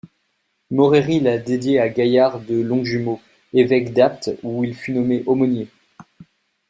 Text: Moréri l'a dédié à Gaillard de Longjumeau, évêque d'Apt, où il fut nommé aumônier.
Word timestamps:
Moréri 0.71 1.19
l'a 1.19 1.37
dédié 1.37 1.79
à 1.79 1.87
Gaillard 1.87 2.39
de 2.39 2.59
Longjumeau, 2.59 3.21
évêque 3.53 3.93
d'Apt, 3.93 4.31
où 4.41 4.63
il 4.63 4.73
fut 4.73 4.93
nommé 4.93 5.21
aumônier. 5.27 5.67